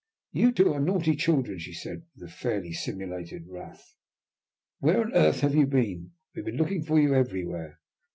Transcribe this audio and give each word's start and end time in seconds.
"You 0.31 0.47
are 0.47 0.51
two 0.51 0.79
naughty 0.79 1.15
children," 1.15 1.59
she 1.59 1.73
said, 1.73 2.07
with 2.17 2.31
fairly 2.31 2.73
simulated 2.73 3.45
wrath. 3.47 3.93
"Where 4.79 4.99
on 5.01 5.13
earth 5.13 5.41
have 5.41 5.53
you 5.53 5.67
been? 5.67 6.13
We 6.33 6.39
have 6.39 6.45
been 6.47 6.57
looking 6.57 6.81
for 6.81 6.99
you 6.99 7.13
everywhere!" 7.13 7.79